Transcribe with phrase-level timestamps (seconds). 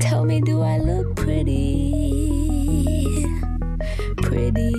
[0.00, 1.92] Tell me, do I look pretty?
[4.18, 4.71] Pretty.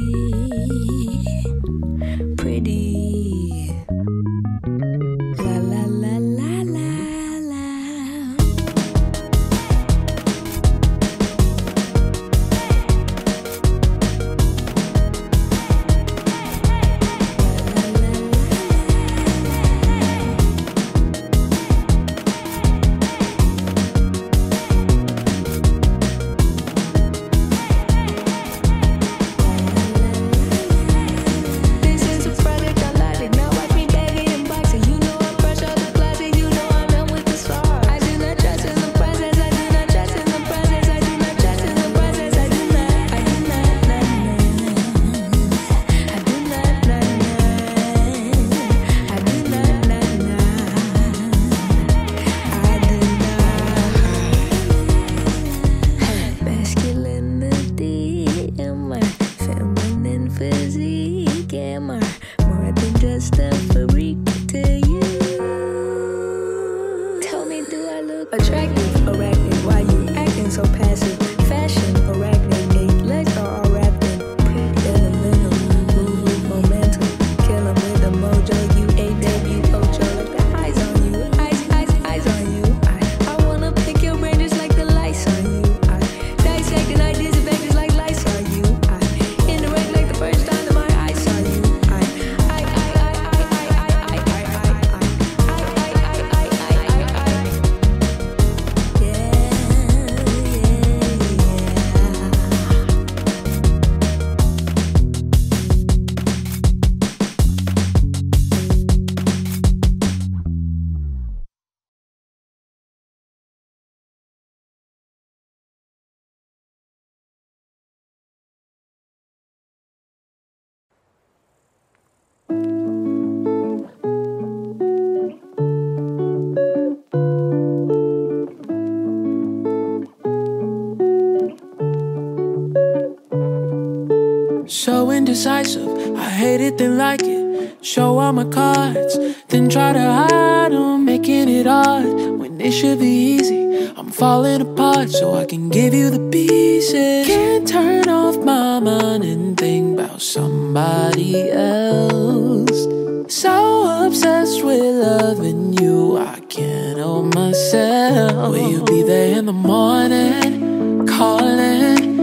[135.35, 137.83] So indecisive, I hate it, then like it.
[137.83, 139.17] Show all my cards,
[139.47, 143.91] then try to hide them, making it hard when it should be easy.
[143.97, 147.25] I'm falling apart, so I can give you the pieces.
[147.25, 152.83] Can't turn off my mind and think about somebody else.
[153.27, 158.51] So obsessed with loving you, I can't help myself.
[158.51, 162.13] Will you be there in the morning, calling?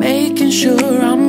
[0.00, 1.19] making sure I'm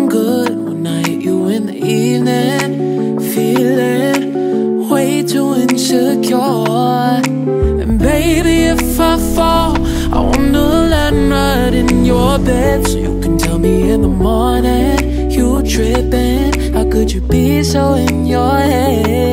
[1.91, 3.19] evening.
[3.19, 7.21] Feeling way too insecure.
[7.81, 9.75] And baby, if I fall,
[10.15, 15.29] I wanna land right in your bed so you can tell me in the morning
[15.31, 16.73] you tripping.
[16.73, 19.30] How could you be so in your head?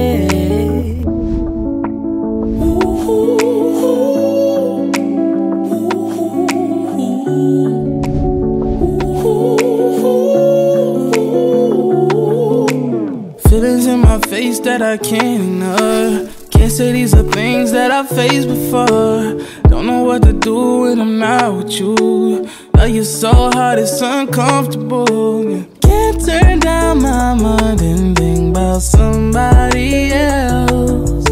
[14.79, 16.33] That I can't ignore.
[16.51, 19.43] Can't say these are things that I've faced before.
[19.69, 22.49] Don't know what to do when I'm not with you.
[22.75, 25.65] Love you so hard, it's uncomfortable.
[25.83, 31.25] Can't turn down my mind and think about somebody else.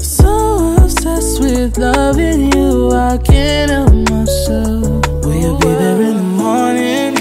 [0.00, 5.06] So obsessed with loving you, I can't help myself.
[5.24, 7.14] Will you be there in the morning?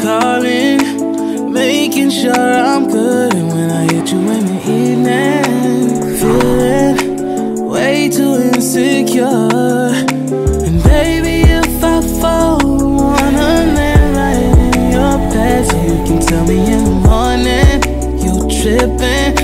[0.00, 2.61] Calling, making sure
[8.74, 9.28] insecure.
[10.64, 16.58] And baby, if I fall, wanna land right in your so you can tell me
[16.72, 17.82] in the morning
[18.22, 19.41] you tripping.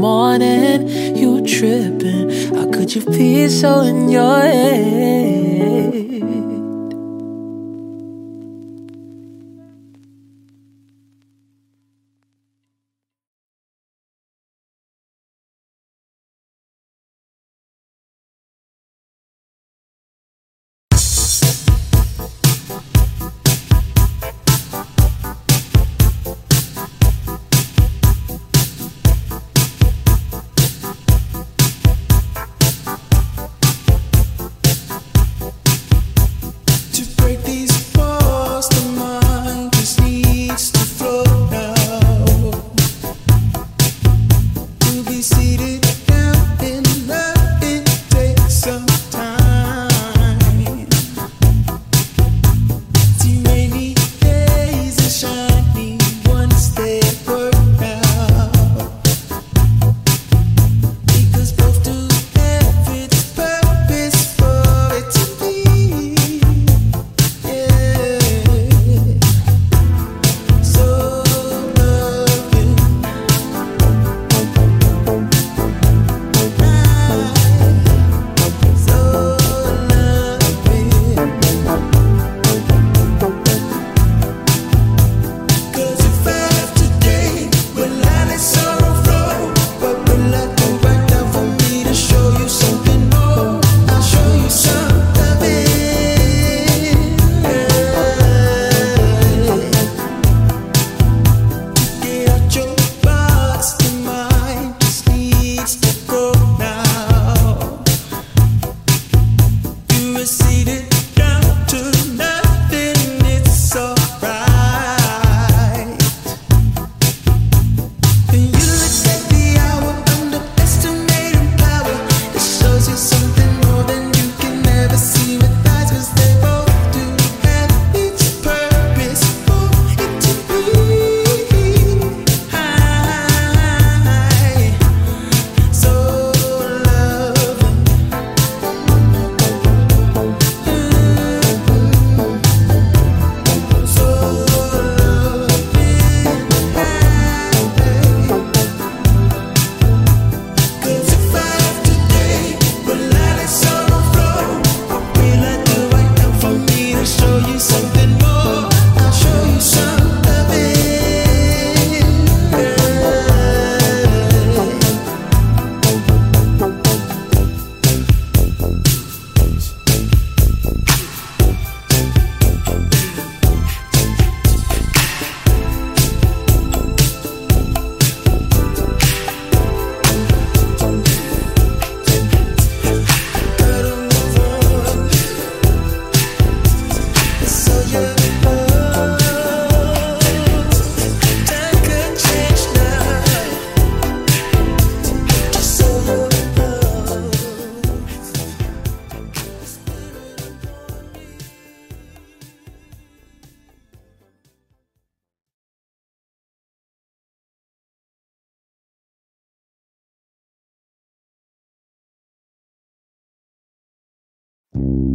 [0.00, 2.30] Morning you tripping.
[2.54, 5.79] How could you be so in your head?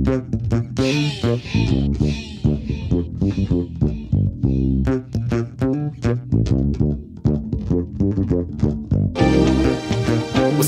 [0.05, 0.21] What's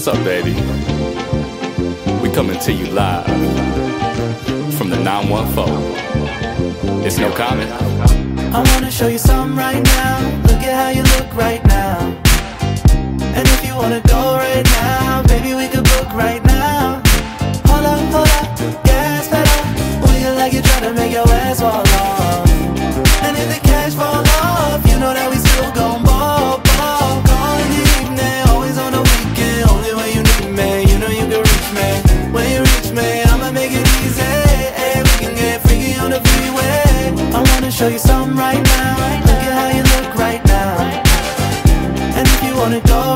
[0.08, 0.53] up, baby?
[2.24, 3.25] We coming to you live
[4.74, 7.06] from the 914.
[7.06, 7.70] It's No Komment.
[8.51, 10.17] I wanna show you something right now.
[10.48, 11.87] Look at how you look right now.
[38.36, 38.93] right now.
[39.27, 40.77] Look at how you look right now.
[42.17, 43.06] And if you wanna go.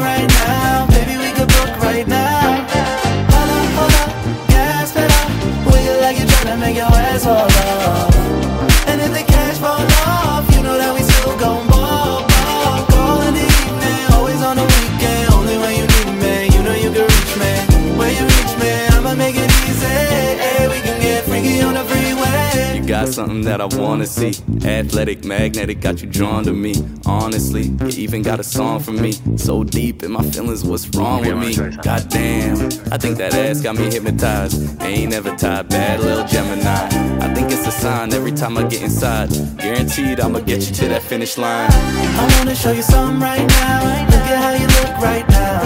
[23.06, 24.34] got something that I wanna see.
[24.64, 26.74] Athletic, magnetic, got you drawn to me.
[27.06, 29.14] Honestly, you even got a song for me.
[29.38, 31.56] So deep in my feelings, what's wrong with me?
[31.82, 32.58] Goddamn,
[32.92, 34.82] I think that ass got me hypnotized.
[34.82, 36.86] Ain't never tied, bad little Gemini.
[37.26, 39.30] I think it's a sign every time I get inside.
[39.58, 41.70] Guaranteed, I'ma get you to that finish line.
[41.72, 44.06] I wanna show you something right now.
[44.14, 45.60] Look at how you look right now.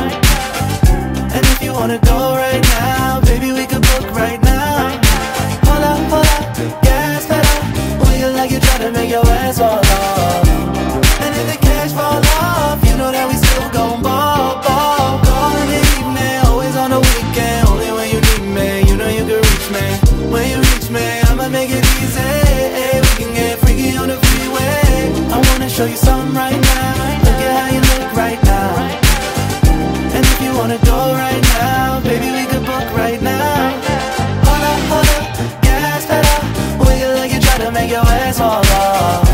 [1.35, 2.24] And if you wanna go
[37.85, 39.24] make your way so long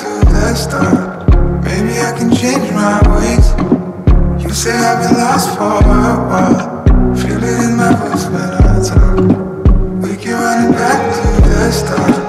[0.00, 1.28] To the start,
[1.62, 3.52] Maybe I can change my ways.
[4.42, 5.82] You say I've been lost for a
[6.30, 7.16] while.
[7.16, 10.00] Feel it in my voice when I talk.
[10.02, 12.19] We can run it back to the start.